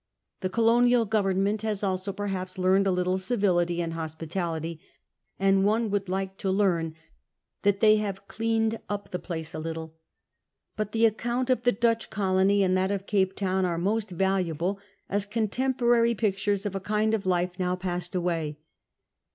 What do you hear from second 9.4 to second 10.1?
a little.